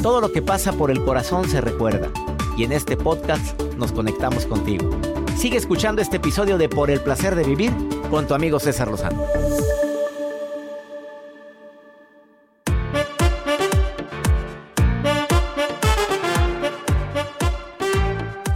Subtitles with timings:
[0.00, 2.12] Todo lo que pasa por el corazón se recuerda.
[2.56, 4.88] Y en este podcast nos conectamos contigo.
[5.36, 7.72] Sigue escuchando este episodio de Por el Placer de Vivir
[8.08, 9.26] con tu amigo César Lozano.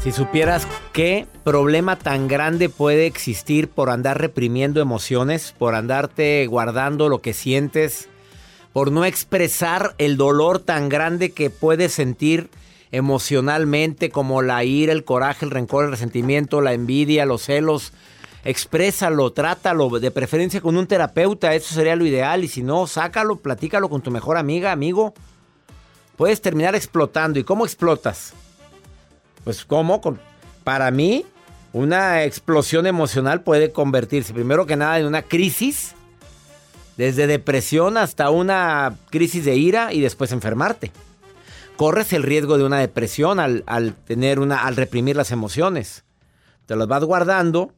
[0.00, 7.08] Si supieras qué problema tan grande puede existir por andar reprimiendo emociones, por andarte guardando
[7.08, 8.08] lo que sientes,
[8.72, 12.48] por no expresar el dolor tan grande que puedes sentir
[12.90, 17.92] emocionalmente como la ira, el coraje, el rencor, el resentimiento, la envidia, los celos.
[18.44, 22.44] Exprésalo, trátalo, de preferencia con un terapeuta, eso sería lo ideal.
[22.44, 25.14] Y si no, sácalo, platícalo con tu mejor amiga, amigo.
[26.16, 27.38] Puedes terminar explotando.
[27.38, 28.34] ¿Y cómo explotas?
[29.44, 30.00] Pues cómo,
[30.64, 31.24] para mí,
[31.72, 35.94] una explosión emocional puede convertirse, primero que nada, en una crisis,
[36.96, 40.92] desde depresión hasta una crisis de ira y después enfermarte.
[41.76, 46.04] Corres el riesgo de una depresión al, al tener una, al reprimir las emociones.
[46.66, 47.72] Te las vas guardando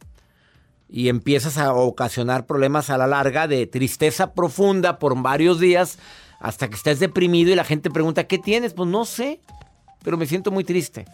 [0.89, 5.99] y empiezas a ocasionar problemas a la larga de tristeza profunda por varios días
[6.41, 8.75] hasta que estés deprimido y la gente pregunta, ¿qué tienes?
[8.75, 9.41] Pues no sé,
[10.03, 11.07] pero me siento muy triste.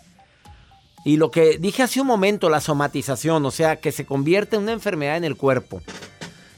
[1.04, 4.62] Y lo que dije hace un momento, la somatización, o sea, que se convierte en
[4.62, 5.80] una enfermedad en el cuerpo.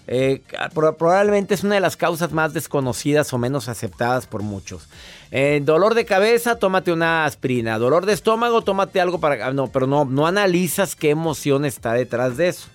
[0.06, 0.42] Eh,
[0.74, 4.88] probablemente es una de las causas más desconocidas o menos aceptadas por muchos.
[5.30, 7.78] Eh, dolor de cabeza, tómate una aspirina.
[7.78, 9.46] Dolor de estómago, tómate algo para...
[9.46, 12.68] Ah, no, pero no, no analizas qué emoción está detrás de eso.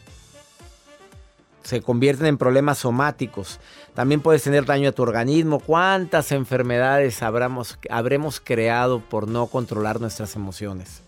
[1.64, 3.60] Se convierten en problemas somáticos.
[3.94, 5.60] También puedes tener daño a tu organismo.
[5.60, 11.02] ¿Cuántas enfermedades habremos, habremos creado por no controlar nuestras emociones?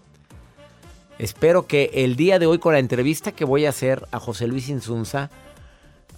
[1.17, 4.47] Espero que el día de hoy con la entrevista que voy a hacer a José
[4.47, 5.29] Luis Insunza,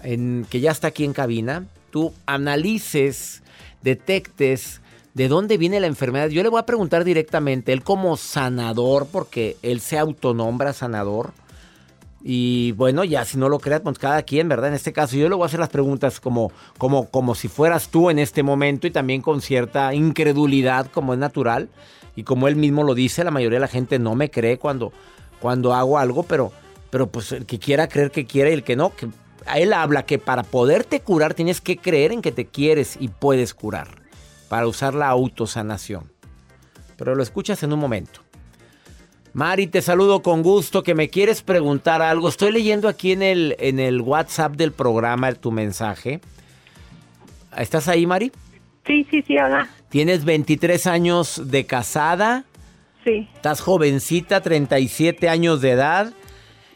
[0.04, 3.44] en, que ya está aquí en cabina, tú analices,
[3.82, 4.82] detectes
[5.14, 6.30] de dónde viene la enfermedad.
[6.30, 11.34] Yo le voy a preguntar directamente, él como sanador, porque él se autonombra sanador.
[12.24, 14.70] Y bueno, ya si no lo creas, pues cada quien, ¿verdad?
[14.70, 17.90] En este caso yo le voy a hacer las preguntas como, como, como si fueras
[17.90, 21.70] tú en este momento y también con cierta incredulidad como es natural.
[22.16, 24.94] Y como él mismo lo dice, la mayoría de la gente no me cree cuando,
[25.40, 26.52] cuando hago algo, pero,
[26.92, 29.08] pero pues el que quiera creer que quiere y el que no, que
[29.56, 33.54] él habla que para poderte curar tienes que creer en que te quieres y puedes
[33.54, 34.02] curar,
[34.50, 36.12] para usar la autosanación.
[36.98, 38.22] Pero lo escuchas en un momento.
[39.34, 42.28] Mari, te saludo con gusto, que me quieres preguntar algo.
[42.28, 46.20] Estoy leyendo aquí en el, en el WhatsApp del programa tu mensaje.
[47.58, 48.32] ¿Estás ahí, Mari?
[48.86, 49.70] Sí, sí, sí, hola.
[49.90, 52.44] Tienes 23 años de casada.
[53.06, 53.30] Sí.
[53.34, 56.14] Estás jovencita, 37 años de edad.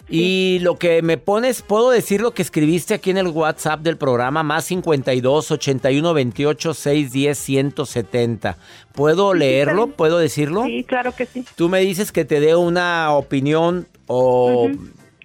[0.08, 3.98] Y lo que me pones, puedo decir lo que escribiste aquí en el WhatsApp del
[3.98, 8.58] programa, más 52 81 28 610 170.
[8.94, 9.88] ¿Puedo leerlo?
[9.88, 10.66] ¿Puedo decirlo?
[10.66, 11.44] Sí, claro que sí.
[11.56, 14.70] Tú me dices que te dé una opinión o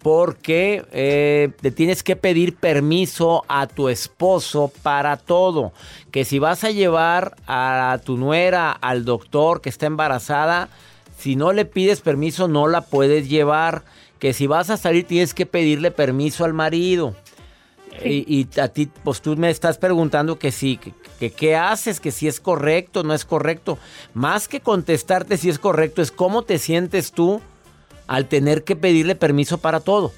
[0.03, 5.73] porque eh, te tienes que pedir permiso a tu esposo para todo.
[6.11, 10.71] Que si vas a llevar a tu nuera al doctor que está embarazada,
[11.19, 13.83] si no le pides permiso no la puedes llevar.
[14.21, 17.17] Que si vas a salir tienes que pedirle permiso al marido.
[18.05, 20.79] Y, a ti, pues tú me estás preguntando que sí,
[21.19, 23.79] que, qué haces, que si es correcto, no es correcto.
[24.15, 27.41] Más que contestarte si es correcto, es cómo te sientes tú
[28.11, 30.13] al tener que pedirle permiso para todo?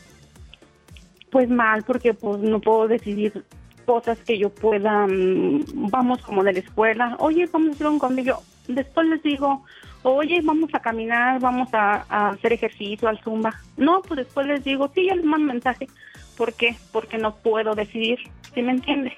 [1.31, 3.45] Pues mal, porque pues no puedo decidir
[3.85, 7.99] cosas que yo pueda, mm, vamos como de la escuela, oye, vamos a hacer un
[7.99, 8.43] conmigo.
[8.67, 9.65] Después les digo,
[10.03, 13.61] oye, vamos a caminar, vamos a, hacer ejercicio, al zumba.
[13.77, 15.89] No, pues después les digo, sí, yo les mando mensaje.
[16.37, 16.77] ¿Por qué?
[16.93, 18.19] Porque no puedo decidir,
[18.55, 19.13] ¿sí me entiende?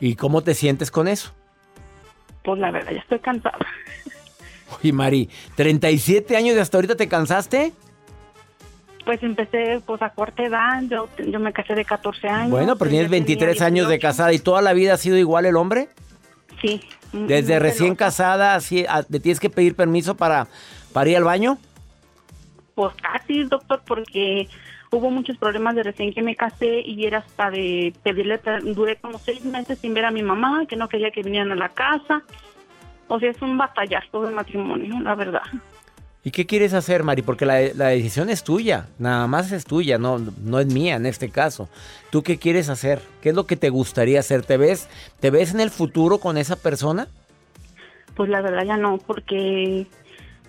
[0.00, 1.32] ¿Y cómo te sientes con eso?
[2.42, 3.58] pues la verdad, ya estoy cansada.
[4.82, 7.72] Oye, Mari, ¿37 años y hasta ahorita te cansaste?
[9.04, 12.50] Pues empecé pues a corta edad, yo, yo me casé de 14 años.
[12.50, 14.00] Bueno, pero tienes ella tenía 23 años de 18.
[14.00, 15.88] casada y toda la vida ha sido igual el hombre.
[16.60, 16.80] Sí.
[17.12, 20.46] Desde muy recién casada, así, a- ¿te tienes que pedir permiso para,
[20.92, 21.58] para ir al baño?
[22.74, 24.48] Pues casi, doctor, porque
[24.90, 28.40] hubo muchos problemas de recién que me casé y era hasta de pedirle,
[28.74, 31.56] duré como seis meses sin ver a mi mamá, que no quería que vinieran a
[31.56, 32.22] la casa.
[33.08, 35.42] O sea, es un batallazo de matrimonio, la verdad.
[36.24, 37.22] ¿Y qué quieres hacer, Mari?
[37.22, 41.04] Porque la, la decisión es tuya, nada más es tuya, no, no es mía en
[41.06, 41.68] este caso.
[42.10, 43.02] ¿Tú qué quieres hacer?
[43.20, 44.44] ¿Qué es lo que te gustaría hacer?
[44.44, 44.88] ¿Te ves,
[45.18, 47.08] te ves en el futuro con esa persona?
[48.14, 49.86] Pues la verdad ya no, porque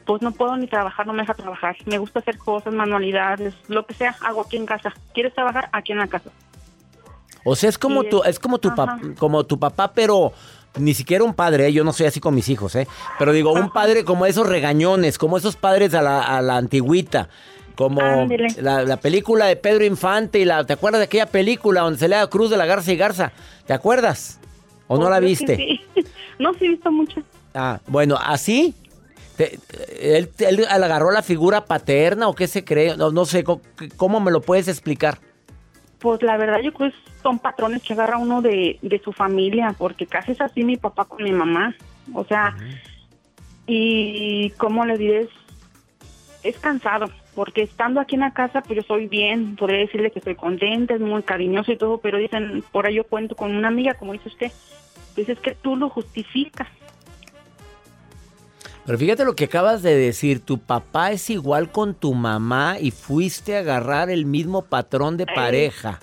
[0.05, 1.75] pues no puedo ni trabajar, no me deja trabajar.
[1.85, 4.93] Me gusta hacer cosas, manualidades, lo que sea, hago aquí en casa.
[5.13, 5.69] ¿Quieres trabajar?
[5.71, 6.29] Aquí en la casa.
[7.45, 10.33] O sea, es como tu, es como tu, pap- como tu papá, pero
[10.77, 11.73] ni siquiera un padre, ¿eh?
[11.73, 12.87] yo no soy así con mis hijos, ¿eh?
[13.19, 17.29] Pero digo, un padre como esos regañones, como esos padres a la, a la antigüita.
[17.75, 18.01] Como
[18.57, 22.07] la, la película de Pedro Infante y la, ¿te acuerdas de aquella película donde se
[22.07, 23.31] le da Cruz de la Garza y Garza?
[23.65, 24.39] ¿Te acuerdas?
[24.87, 25.55] ¿O no la viste?
[25.55, 25.81] sí.
[26.39, 27.23] No, sí he visto muchas.
[27.53, 28.73] Ah, bueno, así.
[29.37, 29.59] Te-
[29.99, 32.97] él, él agarró la figura paterna o qué se cree?
[32.97, 33.61] No, no sé, ¿cómo,
[33.97, 35.19] cómo me lo puedes explicar?
[36.03, 39.73] Pues la verdad yo creo que son patrones que agarra uno de, de su familia,
[39.77, 41.73] porque casi es así mi papá con mi mamá.
[42.13, 42.57] O sea,
[43.65, 45.29] y como le diré, es,
[46.44, 50.19] es cansado, porque estando aquí en la casa, pues yo soy bien, podría decirle que
[50.19, 53.69] estoy contenta, es muy cariñoso y todo, pero dicen, por ahí yo cuento con una
[53.69, 54.51] amiga, como dice usted,
[55.15, 56.67] pues es que tú lo justificas.
[58.85, 62.91] Pero fíjate lo que acabas de decir, tu papá es igual con tu mamá y
[62.91, 66.00] fuiste a agarrar el mismo patrón de pareja.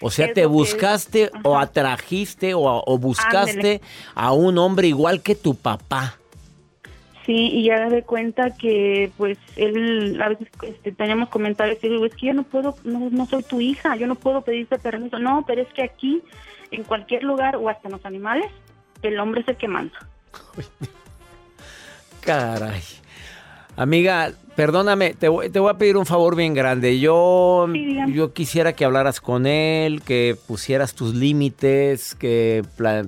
[0.00, 3.80] O sea, te buscaste o atrajiste o, o buscaste
[4.14, 6.16] a un hombre igual que tu papá.
[7.26, 12.06] Sí, y ya de cuenta que pues él a veces este, teníamos comentarios y digo,
[12.06, 15.18] es que yo no puedo, no, no soy tu hija, yo no puedo pedirte permiso.
[15.18, 16.22] No, pero es que aquí,
[16.70, 18.50] en cualquier lugar o hasta en los animales,
[19.02, 19.98] el hombre es el que manda.
[22.20, 22.82] Caray.
[23.76, 27.00] Amiga, perdóname, te voy, te voy a pedir un favor bien grande.
[27.00, 32.62] Yo, Sí, yo quisiera que hablaras con él, que pusieras tus límites, que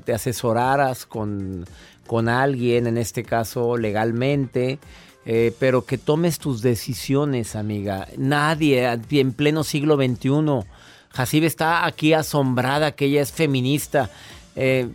[0.05, 1.67] te asesoraras con,
[2.06, 4.79] con alguien, en este caso legalmente,
[5.26, 8.08] eh, pero que tomes tus decisiones, amiga.
[8.17, 10.67] Nadie en pleno siglo XXI.
[11.11, 14.11] Jacibe está aquí asombrada que ella es feminista.
[14.57, 14.89] Eh,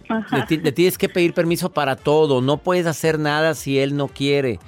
[0.50, 2.42] le, le tienes que pedir permiso para todo.
[2.42, 4.60] No puedes hacer nada si él no quiere.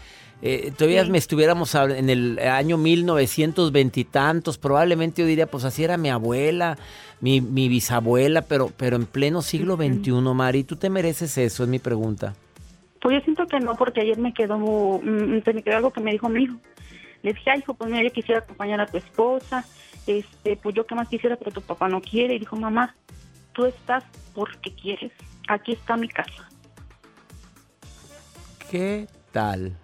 [0.42, 1.12] Eh, todavía Sí.
[1.12, 6.10] me estuviéramos en el año 1920 y tantos, probablemente yo diría, pues así era mi
[6.10, 6.78] abuela,
[7.20, 11.64] mi, mi bisabuela, pero, pero en pleno siglo XXI, Mari, ¿tú te mereces eso?
[11.64, 12.36] Es mi pregunta.
[13.02, 16.00] Pues yo siento que no, porque ayer me quedó, mm, se me quedó algo que
[16.00, 16.56] me dijo mi hijo.
[17.22, 19.66] Le dije, ay, hijo, pues mira, yo quisiera acompañar a tu esposa,
[20.08, 22.36] este, pues yo qué más quisiera, pero tu papá no quiere.
[22.36, 22.96] Y dijo, mamá,
[23.60, 25.12] tú estás porque quieres.
[25.50, 26.48] Aquí está mi casa.
[28.72, 29.76] ¿Qué tal?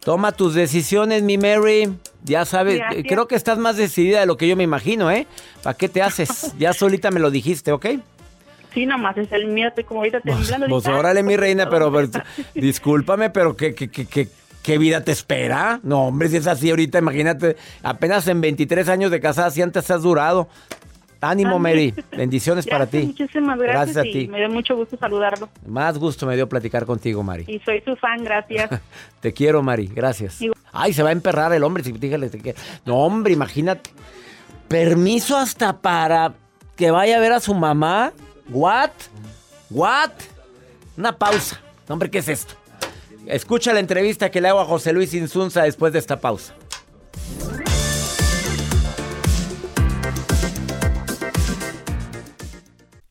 [0.00, 1.88] Toma tus decisiones, mi Mary.
[2.24, 3.04] Ya sabes, Gracias.
[3.06, 5.28] creo que estás más decidida de lo que yo me imagino, ¿eh?
[5.62, 6.52] ¿Para qué te haces?
[6.58, 7.86] Ya solita me lo dijiste, ¿ok?
[8.74, 10.66] Sí, nomás es el mío, estoy como ahorita temblando.
[10.68, 10.98] Pues ahorita.
[10.98, 12.08] órale, mi reina, pero, pero,
[12.54, 14.28] discúlpame, pero ¿qué, qué, qué, qué,
[14.64, 15.78] qué vida te espera?
[15.84, 19.88] No, hombre, si es así ahorita, imagínate, apenas en 23 años de casada, si antes
[19.92, 20.48] has durado.
[21.20, 21.94] Ánimo, Mary.
[22.16, 22.98] Bendiciones para ti.
[23.02, 24.28] Muchísimas gracias, Gracias a y ti.
[24.28, 25.48] me dio mucho gusto saludarlo.
[25.66, 27.44] Más gusto me dio platicar contigo, Mari.
[27.46, 28.70] Y soy su fan, gracias.
[29.20, 29.86] Te quiero, Mari.
[29.88, 30.38] Gracias.
[30.72, 31.84] Ay, se va a emperrar el hombre.
[31.84, 32.58] si- dígale, te quiero.
[32.86, 33.90] No, hombre, imagínate.
[34.68, 36.32] Permiso hasta para
[36.76, 38.12] que vaya a ver a su mamá.
[38.48, 38.90] ¿What?
[39.70, 40.10] ¿What?
[40.96, 41.60] Una pausa.
[41.88, 42.54] No, hombre, ¿qué es esto?
[43.26, 46.54] Escucha la entrevista que le hago a José Luis Insunza después de esta pausa.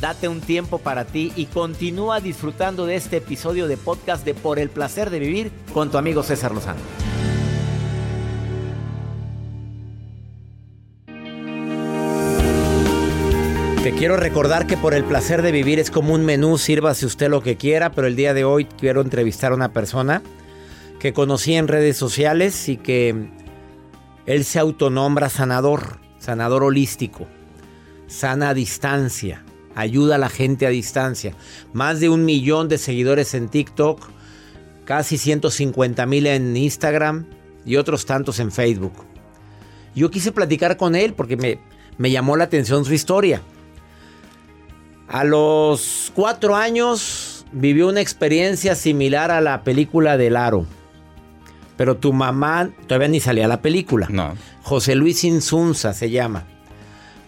[0.00, 4.58] Date un tiempo para ti y continúa disfrutando de este episodio de podcast de Por
[4.58, 6.80] el Placer de Vivir con tu amigo César Lozano.
[13.82, 17.28] Te quiero recordar que por el placer de vivir es como un menú, sírvase usted
[17.28, 20.22] lo que quiera, pero el día de hoy quiero entrevistar a una persona
[21.00, 23.28] que conocí en redes sociales y que
[24.26, 27.26] él se autonombra sanador, sanador holístico,
[28.06, 31.34] sana a distancia, ayuda a la gente a distancia.
[31.72, 34.08] Más de un millón de seguidores en TikTok,
[34.84, 37.26] casi 150 mil en Instagram
[37.64, 38.92] y otros tantos en Facebook.
[39.94, 41.58] Yo quise platicar con él porque me,
[41.98, 43.42] me llamó la atención su historia.
[45.08, 50.66] A los cuatro años vivió una experiencia similar a la película del Aro.
[51.76, 54.06] Pero tu mamá todavía ni salía a la película.
[54.10, 54.34] No.
[54.62, 56.44] José Luis Insunza se llama.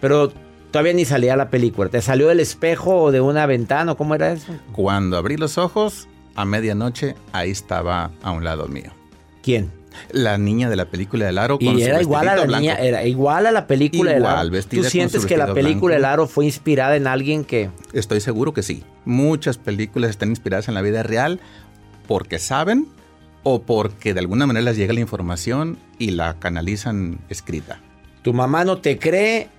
[0.01, 0.31] Pero
[0.75, 1.87] todavía ni salía la película.
[1.89, 3.93] ¿Te salió del espejo o de una ventana?
[3.93, 4.51] o ¿Cómo era eso?
[4.73, 8.91] Cuando abrí los ojos, a medianoche, ahí estaba a un lado mío.
[9.41, 9.71] ¿Quién?
[10.11, 12.75] La niña de la película del aro con Y su era igual a la niña,
[12.75, 14.49] era igual a la película del Aro.
[14.69, 16.03] ¿Tú sientes que la película del.
[16.03, 17.69] Aro fue inspirada en alguien que...
[17.93, 18.83] Estoy seguro que sí.
[19.05, 21.39] Muchas películas están inspiradas en la vida real
[22.05, 22.89] porque saben
[23.43, 27.79] o porque de alguna manera les llega la información y la canalizan escrita.
[28.23, 29.54] Tu mamá no te cree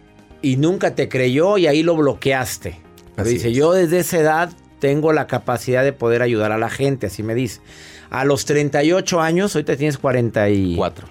[0.46, 2.78] y nunca te creyó y ahí lo bloqueaste.
[3.16, 3.56] Así dice, es.
[3.56, 7.34] yo desde esa edad tengo la capacidad de poder ayudar a la gente, así me
[7.34, 7.60] dice.
[8.10, 10.76] A los 38 años, ahorita tienes 40 y...
[10.76, 11.08] Cuatro.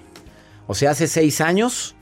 [0.67, 1.97] O sea, hace 6 años,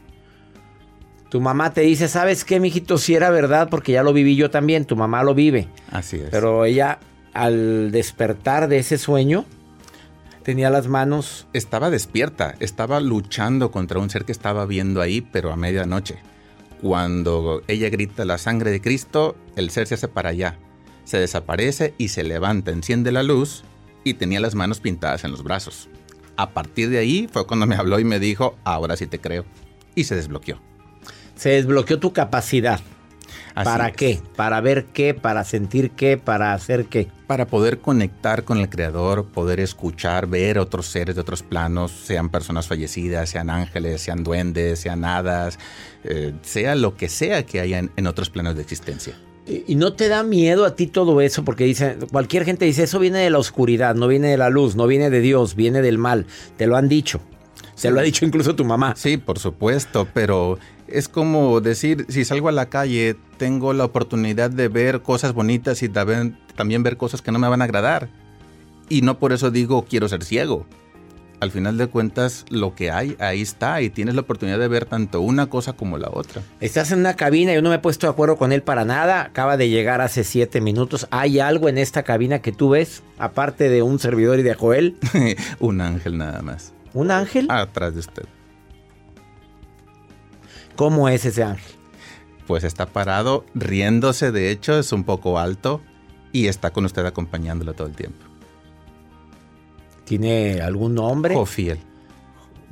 [1.29, 2.99] tu mamá te dice, ¿sabes qué, mijito?
[2.99, 5.69] Si era verdad, porque ya lo viví yo también, tu mamá lo vive.
[5.89, 6.29] Así es.
[6.29, 6.99] Pero ella,
[7.33, 9.45] al despertar de ese sueño,
[10.43, 11.47] tenía las manos...
[11.53, 16.19] estaba despierta, estaba luchando contra un ser que estaba viendo ahí, pero a medianoche.
[16.83, 20.57] Cuando ella grita la sangre de Cristo, el ser se hace para allá,
[21.05, 23.63] se desaparece y se levanta, enciende la luz
[24.03, 25.87] y tenía las manos pintadas en los brazos.
[26.35, 29.45] A partir de ahí fue cuando me habló y me dijo, ahora sí te creo.
[29.95, 30.59] Y se desbloqueó.
[31.37, 32.81] Se desbloqueó tu capacidad.
[33.55, 33.95] Así ¿Para es.
[33.95, 34.22] qué?
[34.36, 35.13] ¿Para ver qué?
[35.13, 36.17] ¿Para sentir qué?
[36.17, 37.07] ¿Para hacer qué?
[37.27, 42.29] Para poder conectar con el Creador, poder escuchar, ver otros seres de otros planos, sean
[42.29, 45.60] personas fallecidas, sean ángeles, sean duendes, sean hadas,
[46.03, 49.15] eh, sea lo que sea que haya en, en otros planos de existencia.
[49.45, 51.43] ¿Y y no te da miedo a ti todo eso?
[51.43, 54.75] Porque dice, cualquier gente dice, eso viene de la oscuridad, no viene de la luz,
[54.75, 56.25] no viene de Dios, viene del mal.
[56.57, 57.19] Te lo han dicho.
[57.75, 58.93] Se lo ha dicho incluso tu mamá.
[58.95, 60.60] Sí, por supuesto, pero
[60.93, 65.81] es como decir, si salgo a la calle, tengo la oportunidad de ver cosas bonitas
[65.81, 68.09] y también, también ver cosas que no me van a agradar.
[68.89, 70.67] Y no por eso digo quiero ser ciego.
[71.39, 74.85] Al final de cuentas, lo que hay, ahí está, y tienes la oportunidad de ver
[74.85, 76.41] tanto una cosa como la otra.
[76.62, 79.23] Estás en una cabina, yo no me he puesto de acuerdo con él para nada.
[79.23, 81.05] Acaba de llegar hace siete minutos.
[81.12, 84.95] ¿Hay algo en esta cabina que tú ves, aparte de un servidor y de Joel?
[85.59, 86.71] un ángel nada más.
[86.93, 87.47] ¿Un ángel?
[87.50, 88.23] Atrás de usted.
[90.75, 91.75] ¿Cómo es ese ángel?
[92.47, 95.81] Pues está parado, riéndose, de hecho, es un poco alto,
[96.31, 98.25] y está con usted acompañándolo todo el tiempo.
[100.03, 101.35] ¿Tiene algún nombre?
[101.35, 101.79] Jofiel.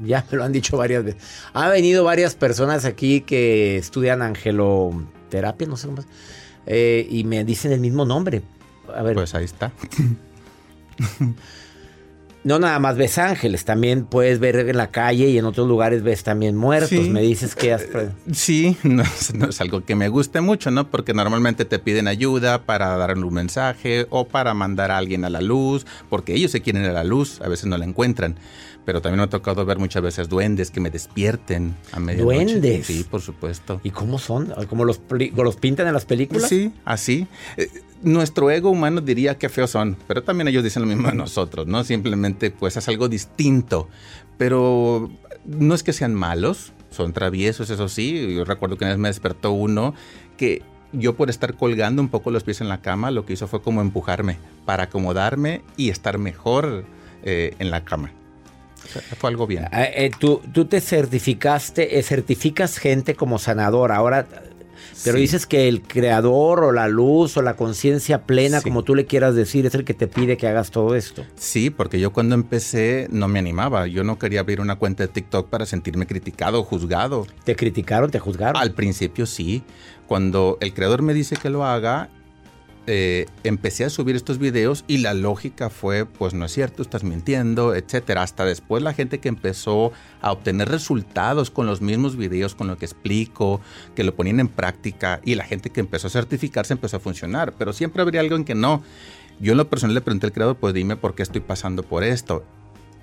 [0.03, 1.21] Ya me lo han dicho varias veces.
[1.53, 6.07] Ha venido varias personas aquí que estudian angeloterapia, no sé cómo es,
[6.65, 8.41] eh, y me dicen el mismo nombre.
[8.93, 9.71] A ver, Pues ahí está.
[12.43, 16.01] no nada más ves ángeles, también puedes ver en la calle y en otros lugares
[16.03, 16.89] ves también muertos.
[16.89, 17.09] Sí.
[17.09, 17.85] Me dices que has...
[18.31, 20.89] Sí, no es, no es algo que me guste mucho, ¿no?
[20.89, 25.29] Porque normalmente te piden ayuda para darle un mensaje o para mandar a alguien a
[25.29, 28.35] la luz, porque ellos se quieren a la luz, a veces no la encuentran.
[28.83, 32.55] Pero también me ha tocado ver muchas veces duendes que me despierten a medianoche.
[32.55, 32.87] ¿Duendes?
[32.87, 33.79] Sí, por supuesto.
[33.83, 34.51] ¿Y cómo son?
[34.67, 34.99] ¿Cómo los,
[35.35, 36.49] los pintan en las películas?
[36.49, 37.27] Sí, así.
[38.01, 41.67] Nuestro ego humano diría que feos son, pero también ellos dicen lo mismo de nosotros,
[41.67, 41.83] ¿no?
[41.83, 43.87] Simplemente pues es algo distinto.
[44.37, 45.11] Pero
[45.45, 48.35] no es que sean malos, son traviesos, eso sí.
[48.35, 49.93] Yo recuerdo que una vez me despertó uno
[50.37, 53.47] que yo por estar colgando un poco los pies en la cama, lo que hizo
[53.47, 56.85] fue como empujarme para acomodarme y estar mejor
[57.23, 58.11] eh, en la cama.
[59.17, 59.65] Fue algo bien.
[59.65, 63.91] Eh, eh, tú, tú te certificaste, certificas gente como sanador.
[63.91, 64.27] Ahora,
[65.03, 65.21] pero Sí.
[65.21, 68.63] dices que el creador o la luz o la conciencia plena, Sí.
[68.69, 71.23] como tú le quieras decir, es el que te pide que hagas todo esto.
[71.35, 73.87] Sí, porque yo cuando empecé no me animaba.
[73.87, 77.25] Yo no quería abrir una cuenta de TikTok para sentirme criticado juzgado.
[77.43, 78.61] ¿Te criticaron, te juzgaron?
[78.61, 79.63] Al principio sí.
[80.07, 82.09] Cuando el creador me dice que lo haga,
[82.87, 87.03] eh, empecé a subir estos videos y la lógica fue, pues no es cierto, estás
[87.03, 88.23] mintiendo, etcétera.
[88.23, 92.77] Hasta después la gente que empezó a obtener resultados con los mismos videos, con lo
[92.77, 93.61] que explico,
[93.95, 97.53] que lo ponían en práctica y la gente que empezó a certificarse empezó a funcionar.
[97.53, 98.81] Pero siempre habría algo en que no.
[99.39, 102.03] Yo en lo personal le pregunté al creador, pues dime por qué estoy pasando por
[102.03, 102.43] esto.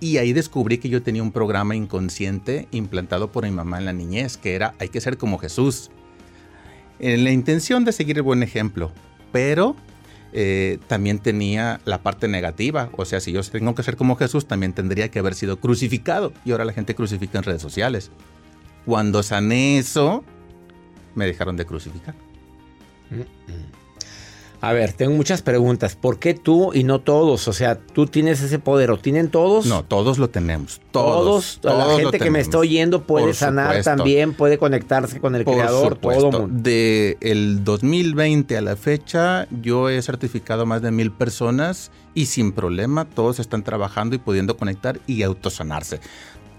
[0.00, 3.92] Y ahí descubrí que yo tenía un programa inconsciente implantado por mi mamá en la
[3.92, 5.90] niñez, que era hay que ser como Jesús.
[7.00, 8.92] En la intención de seguir el buen ejemplo,
[9.32, 9.76] pero
[10.32, 12.90] eh, también tenía la parte negativa.
[12.96, 16.32] O sea, si yo tengo que ser como Jesús, también tendría que haber sido crucificado.
[16.44, 18.10] Y ahora la gente crucifica en redes sociales.
[18.84, 20.24] Cuando sané eso,
[21.14, 22.14] me dejaron de crucificar.
[23.10, 23.87] Mm, mm.
[24.60, 25.94] A ver, tengo muchas preguntas.
[25.94, 27.46] ¿Por qué tú y no todos?
[27.46, 29.66] O sea, ¿tú tienes ese poder o tienen todos?
[29.66, 30.80] No, todos lo tenemos.
[30.90, 31.60] Todos.
[31.62, 36.32] la gente que me está oyendo puede sanar también, puede conectarse con el creador, todo
[36.32, 36.48] mundo.
[36.50, 42.52] De el 2020 a la fecha, yo he certificado más de mil personas y sin
[42.52, 46.00] problema todos están trabajando y pudiendo conectar y autosanarse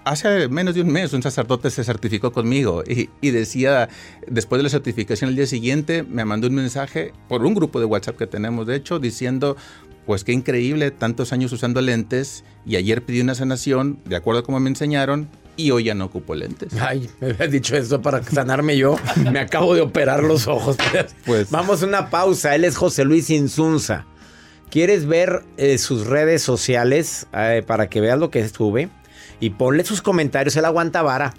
[0.06, 3.90] hace menos de un mes un sacerdote se certificó conmigo y, decía,
[4.28, 7.86] después de la certificación el día siguiente, me mandó un mensaje por un grupo de
[7.86, 9.58] WhatsApp que tenemos, de hecho, diciendo,
[10.06, 14.44] pues qué increíble, tantos años usando lentes y ayer pedí una sanación, de acuerdo a
[14.44, 15.30] como me enseñaron,
[15.60, 16.74] y hoy ya no ocupo lentes.
[16.80, 18.96] Ay, me había dicho eso para sanarme yo.
[19.32, 20.78] Me acabo de operar los ojos.
[21.26, 22.56] Pues vamos a una pausa.
[22.56, 24.06] Él es José Luis Insunza.
[24.70, 28.90] ¿Quieres ver eh, sus redes sociales eh, para que veas lo que sube?
[29.40, 30.56] Y ponle sus comentarios.
[30.56, 31.34] Él aguanta vara.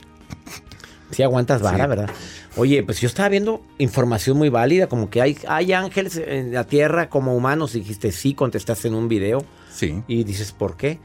[1.10, 2.10] Sí, aguantas vara, ¿verdad?
[2.56, 6.64] Oye, pues yo estaba viendo información muy válida, como que hay, hay ángeles en la
[6.64, 7.72] tierra como humanos.
[7.72, 9.44] Dijiste sí, contestaste en un video.
[9.72, 10.02] Sí.
[10.06, 11.00] Y dices, ¿por qué?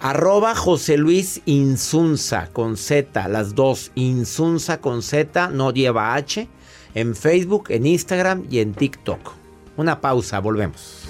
[0.00, 3.92] Arroba José Luis Insunza con Z, las dos.
[3.94, 6.48] Insunza con Z, no lleva H.
[6.94, 9.32] En Facebook, en Instagram y en TikTok.
[9.76, 11.08] Una pausa, volvemos.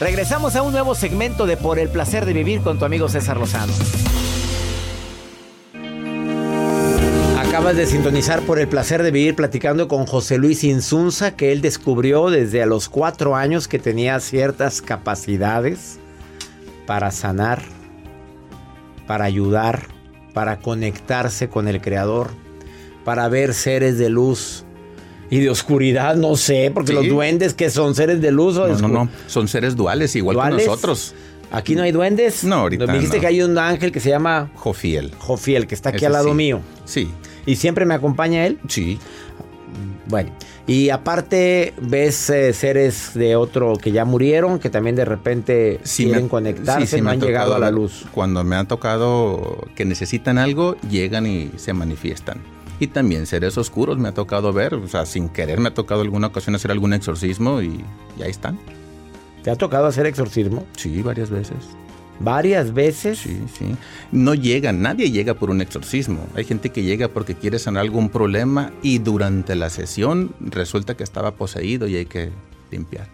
[0.00, 3.36] Regresamos a un nuevo segmento de Por el placer de vivir con tu amigo César
[3.36, 3.72] Lozano.
[7.38, 11.60] Acabas de sintonizar por el placer de vivir platicando con José Luis Insunza, que él
[11.60, 16.00] descubrió desde a los cuatro años que tenía ciertas capacidades
[16.86, 17.62] para sanar,
[19.06, 19.82] para ayudar,
[20.32, 22.30] para conectarse con el Creador,
[23.04, 24.63] para ver seres de luz
[25.34, 28.78] y de oscuridad, no sé, porque los duendes que son seres de luz o no,
[28.78, 31.12] no, no, son seres duales, igual que nosotros.
[31.50, 32.44] ¿Aquí no hay duendes?
[32.44, 32.86] No, ahorita.
[32.86, 35.12] Me dijiste que hay un ángel que se llama Jofiel.
[35.18, 36.60] Jofiel, que está aquí al lado mío.
[36.84, 37.10] Sí.
[37.46, 38.60] ¿Y siempre me acompaña él?
[38.68, 39.00] Sí.
[40.06, 40.30] Bueno,
[40.68, 46.28] y aparte ves eh, seres de otro que ya murieron, que también de repente quieren
[46.28, 48.06] conectarse, no han llegado a la luz.
[48.12, 52.53] Cuando me ha tocado que necesitan algo, llegan y se manifiestan.
[52.80, 56.02] Y también seres oscuros me ha tocado ver, o sea, sin querer me ha tocado
[56.02, 57.84] alguna ocasión hacer algún exorcismo y,
[58.22, 58.58] ahí están.
[59.42, 60.66] ¿Te ha tocado hacer exorcismo?
[60.76, 61.58] Sí, varias veces.
[62.20, 63.18] ¿Varias veces?
[63.18, 63.76] Sí, sí.
[64.12, 66.26] No llega, nadie llega por un exorcismo.
[66.34, 71.02] Hay gente que llega porque quiere sanar algún problema y durante la sesión resulta que
[71.02, 72.30] estaba poseído y hay que
[72.70, 73.08] limpiar.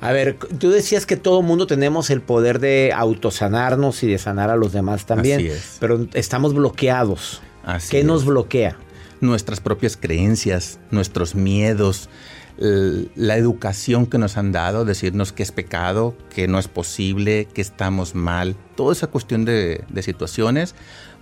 [0.00, 4.48] A ver, tú decías que todo mundo tenemos el poder de autosanarnos y de sanar
[4.50, 5.40] a los demás también.
[5.40, 5.76] Así es.
[5.80, 7.42] Pero estamos bloqueados.
[7.90, 8.76] ¿Qué nos bloquea?
[9.20, 12.08] Nuestras propias creencias, nuestros miedos,
[12.58, 17.60] la educación que nos han dado, decirnos que es pecado, que no es posible, que
[17.60, 18.56] estamos mal.
[18.76, 20.74] Toda esa cuestión de, situaciones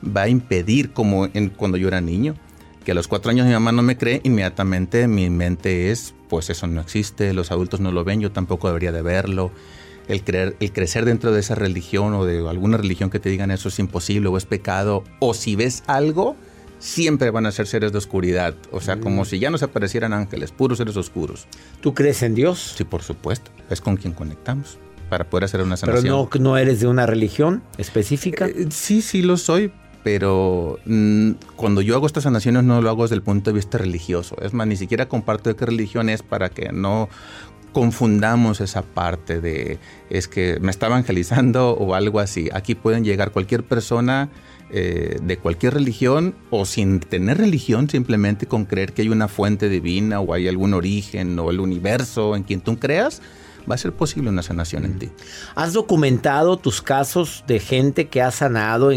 [0.05, 2.37] va a impedir, como cuando yo era niño,
[2.85, 6.51] que a los cuatro años mi mamá no me cree, inmediatamente mi mente es, pues
[6.51, 9.51] eso no existe, los adultos no lo ven, yo tampoco debería de verlo.
[10.09, 13.51] El, creer, el crecer dentro de esa religión o de alguna religión que te digan
[13.51, 16.37] eso es imposible o es pecado, o si ves algo,
[16.79, 18.55] siempre van a ser seres de oscuridad.
[18.71, 19.27] O sea, como mm.
[19.27, 21.47] si ya no se aparecieran ángeles, puros seres oscuros.
[21.81, 22.75] ¿Tú crees en Dios?
[22.77, 23.51] Sí, por supuesto.
[23.71, 26.03] Es con quien conectamos para poder hacer una sanación.
[26.03, 28.47] Pero no, no eres de una religión específica.
[28.47, 33.03] Eh, sí, sí lo soy, pero mm, cuando yo hago estas sanaciones no lo hago
[33.03, 34.37] desde el punto de vista religioso.
[34.43, 37.09] Es más, ni siquiera comparto de qué religión es para que no
[37.77, 42.49] confundamos esa parte de es que me está evangelizando o algo así.
[42.55, 44.31] Aquí pueden llegar cualquier persona
[44.71, 49.69] eh, de cualquier religión o sin tener religión, simplemente con creer que hay una fuente
[49.69, 53.21] divina o hay algún origen o el universo en quien tú creas,
[53.71, 55.11] va a ser posible una sanación en ti.
[55.55, 58.91] ¿Has documentado tus casos de gente que ha sanado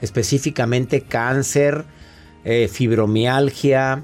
[0.00, 1.84] específicamente cáncer,
[2.44, 4.02] eh, fibromialgia?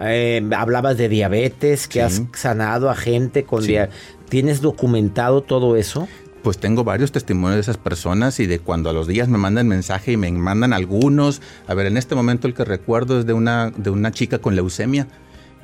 [0.00, 3.96] Eh, hablabas de diabetes, que has sanado a gente con diabetes.
[4.28, 6.06] ¿Tienes documentado todo eso?
[6.42, 9.68] pues tengo varios testimonios de esas personas y de cuando a los días me mandan
[9.68, 11.42] mensaje y me mandan algunos.
[11.66, 14.56] A ver, en este momento el que recuerdo es de una, de una chica con
[14.56, 15.08] leucemia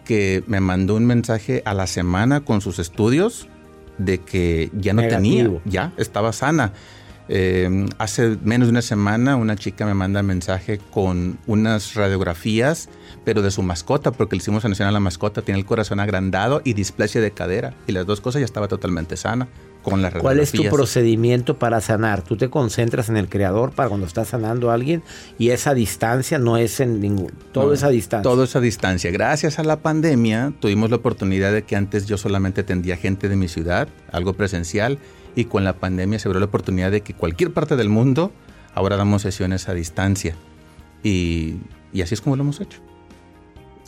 [0.05, 3.49] que me mandó un mensaje a la semana con sus estudios
[3.99, 6.73] de que ya no tenía, ya estaba sana.
[7.29, 12.91] Eh, hace menos de una semana una chica me manda un mensaje con unas radiografías,
[13.25, 16.61] pero de su mascota, porque le hicimos sanación a la mascota, tiene el corazón agrandado
[16.65, 17.75] y displasia de cadera.
[17.87, 19.49] Y las dos cosas ya estaba totalmente sana.
[20.21, 22.23] ¿Cuál es tu procedimiento para sanar?
[22.23, 25.03] Tú te concentras en el creador para cuando estás sanando a alguien
[25.39, 28.23] y esa distancia no es en ningún, todo esa distancia.
[28.23, 29.11] Todo esa distancia.
[29.11, 33.37] Gracias a la pandemia tuvimos la oportunidad de que antes yo solamente atendía gente de
[33.37, 34.99] mi ciudad, algo presencial,
[35.37, 38.33] y con la pandemia se abrió la oportunidad de que cualquier parte del mundo
[38.75, 40.35] ahora damos sesiones a distancia.
[41.03, 41.57] Y,
[41.93, 42.81] y así es como lo hemos hecho.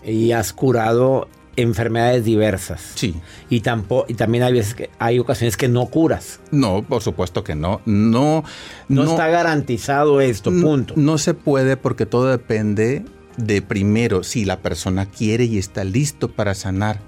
[0.07, 2.92] Y has curado enfermedades diversas.
[2.95, 3.16] Sí.
[3.49, 6.40] Y, tampoco, y también hay veces que hay ocasiones que no curas.
[6.51, 7.81] No, por supuesto que no.
[7.87, 8.45] No,
[8.88, 10.95] no, está garantizado esto, punto.
[10.97, 13.05] No, se puede porque todo depende
[13.37, 17.01] de primero si la persona quiere y está listo para sanar.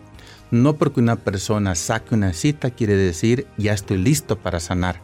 [0.51, 5.01] No porque una persona saque una cita quiere decir ya estoy listo para sanar.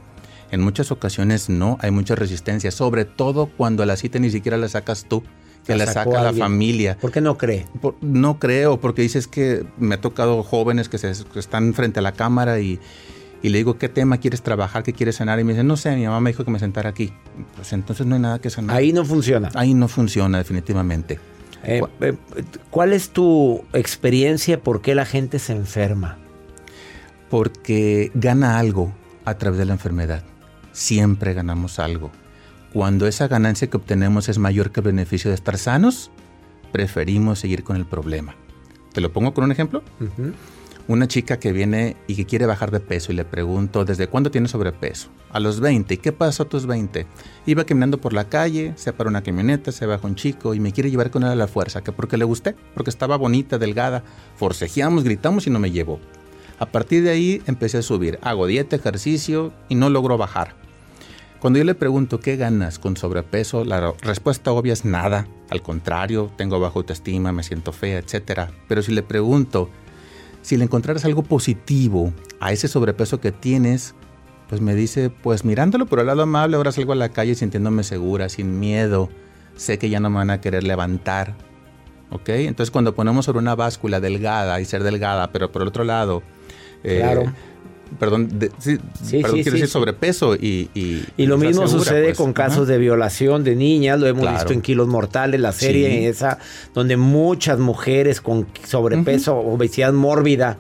[0.51, 4.69] En muchas ocasiones no, hay mucha resistencia, sobre todo cuando la cita ni siquiera la
[4.69, 5.23] sacas tú
[5.67, 6.97] que la, saca la familia.
[7.01, 7.67] ¿Por qué no cree?
[8.01, 12.13] no creo, porque dices que me ha tocado jóvenes que, se, están frente a la
[12.13, 12.81] cámara y,
[13.43, 14.83] le digo, ¿qué tema quieres trabajar?
[14.83, 15.39] ¿Qué quieres sanar?
[15.39, 17.13] Y me dicen, no sé, mi mamá me dijo que me sentara aquí.
[17.57, 18.75] Pues entonces no hay nada que sanar.
[18.75, 19.51] Ahí no funciona.
[19.55, 21.19] Ahí no funciona, definitivamente.
[21.63, 22.15] Eh, eh,
[22.71, 24.61] ¿Cuál es tu experiencia?
[24.61, 26.17] ¿Por qué la gente se enferma?
[27.29, 28.93] Porque gana algo
[29.27, 30.23] a través de la enfermedad.
[30.73, 32.11] Siempre ganamos algo.
[32.75, 36.11] Cuando esa ganancia que obtenemos es mayor que el beneficio de estar sanos,
[36.73, 38.35] preferimos seguir con el problema.
[38.93, 39.85] ¿Te lo pongo con un ejemplo?
[40.89, 44.33] Una chica que viene y que quiere bajar de peso y le pregunto, ¿desde cuándo
[44.33, 45.09] tiene sobrepeso?
[45.31, 45.95] A los 20.
[45.95, 47.07] ¿Y qué pasó a tus 20?
[47.47, 50.73] Iba caminando por la calle, se para una camioneta, se baja un chico y me
[50.73, 51.85] quiere llevar con él a la fuerza.
[51.85, 52.57] ¿Que porque le gusté?
[52.75, 54.03] Porque estaba bonita, delgada.
[54.35, 56.01] Forcejeamos, gritamos y no me llevó.
[56.59, 58.19] A partir de ahí empecé a subir.
[58.21, 60.64] Hago dieta, ejercicio y no logro bajar.
[61.45, 65.27] Cuando yo le pregunto qué ganas con sobrepeso, la respuesta obvia es nada.
[65.51, 68.49] Al contrario, tengo baja autoestima, me siento fea, etc.
[68.67, 69.69] Pero si le pregunto,
[70.41, 73.95] si le encontraras algo positivo a ese sobrepeso que tienes,
[74.49, 77.83] pues me dice, pues mirándolo por el lado amable, ahora salgo a la calle sintiéndome
[77.85, 79.11] segura, sin miedo.
[79.55, 81.35] Sé que ya no me van a querer levantar.
[82.09, 82.31] ¿Ok?
[82.31, 86.23] Entonces cuando ponemos sobre una báscula delgada y ser delgada, pero por el otro lado...
[86.85, 87.35] Eh, claro
[87.99, 88.79] perdón, sí,
[89.11, 90.71] quiero decir sobrepeso y...
[91.17, 92.19] Y, lo mismo sucede pues.
[92.19, 96.39] con casos de violación de niñas, lo hemos visto en Kilos Mortales, la serie esa,
[96.75, 100.59] donde muchas mujeres con sobrepeso, obesidad mórbida,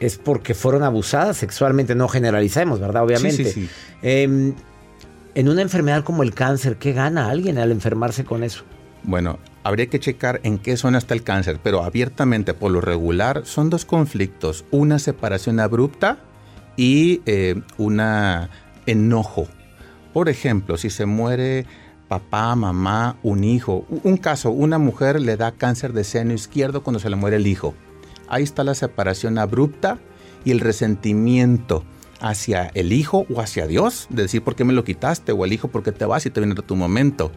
[0.00, 3.04] es porque fueron abusadas sexualmente, no generalizamos, ¿verdad?
[3.04, 3.68] Obviamente.
[4.02, 4.54] Em,
[5.34, 8.64] en una enfermedad como el cáncer, ¿qué gana alguien al enfermarse con eso?
[9.02, 9.38] Bueno,
[9.68, 13.68] habría que checar en qué zona está el cáncer, pero abiertamente por lo regular son
[13.68, 16.20] dos conflictos, una separación abrupta
[16.74, 17.60] y eh,
[18.86, 19.46] enojo.
[20.14, 21.66] Por ejemplo, si se muere
[22.08, 26.98] papá, mamá, un hijo, un caso, una mujer le da cáncer de seno izquierdo cuando
[26.98, 27.74] se le muere el hijo.
[28.26, 29.98] Ahí está la separación abrupta
[30.46, 31.84] y el resentimiento
[32.20, 35.52] hacia el hijo o hacia Dios, de decir por qué me lo quitaste o el
[35.52, 37.30] hijo por qué te vas y te viene tu momento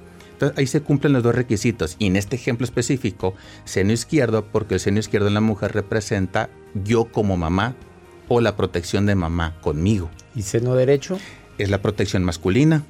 [0.56, 1.95] ahí se cumplen los dos requisitos.
[1.99, 6.49] Y en este ejemplo específico, seno izquierdo, porque el seno izquierdo en la mujer representa
[6.73, 7.75] yo como mamá
[8.27, 10.10] o la protección de mamá conmigo.
[10.36, 11.19] ¿Y seno derecho?
[11.58, 12.84] Es la protección masculina.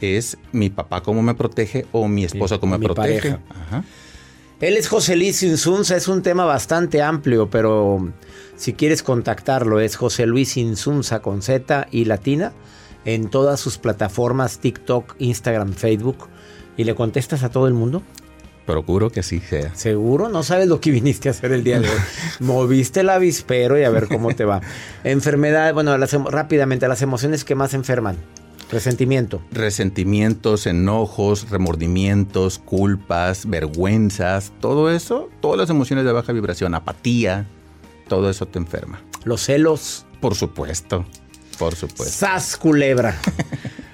[0.00, 3.38] Es mi papá como me protege o mi esposa como me protege.
[4.60, 8.12] Él es José Luis Insunza, es un tema bastante amplio, pero
[8.56, 12.52] si quieres contactarlo es José Luis Insunza con Z y latina
[13.04, 16.28] en todas sus plataformas TikTok, Instagram, Facebook
[16.76, 18.02] ¿Y le contestas a todo el mundo?
[18.66, 19.74] Procuro que sí sea.
[19.74, 20.28] ¿Seguro?
[20.28, 21.98] No sabes lo que viniste a hacer el día de hoy.
[22.40, 24.62] Moviste el avispero y a ver cómo te va.
[25.04, 28.16] Enfermedad, bueno, rápidamente, las emociones que más enferman.
[28.70, 29.42] Resentimiento.
[29.52, 37.46] Resentimientos, enojos, remordimientos, culpas, vergüenzas, todo eso, todas las emociones de baja vibración, apatía,
[38.08, 39.02] todo eso te enferma.
[39.24, 40.06] Los celos.
[40.20, 41.04] Por supuesto,
[41.58, 42.14] por supuesto.
[42.14, 43.14] Sas culebra.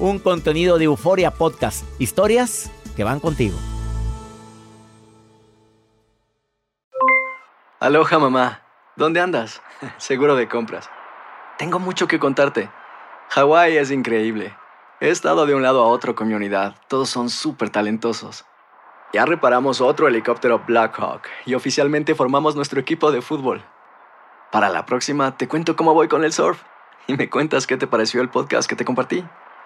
[0.00, 3.54] Un contenido de Euforia Podcast, historias que van contigo.
[7.78, 8.62] Aloha mamá,
[8.96, 9.60] ¿dónde andas?
[9.98, 10.88] Seguro de compras.
[11.58, 12.70] Tengo mucho que contarte.
[13.28, 14.56] Hawái es increíble.
[15.00, 16.76] He estado de un lado a otro con mi unidad.
[16.88, 18.46] Todos son súper talentosos.
[19.12, 23.62] Ya reparamos otro helicóptero Blackhawk y oficialmente formamos nuestro equipo de fútbol.
[24.50, 26.62] Para la próxima te cuento cómo voy con el surf
[27.06, 29.24] y me cuentas qué te pareció el podcast que te compartí,